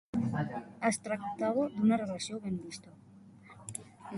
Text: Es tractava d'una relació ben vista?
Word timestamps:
Es 0.89 0.97
tractava 1.07 1.67
d'una 1.75 2.01
relació 2.05 2.41
ben 2.47 2.59
vista? 2.65 2.95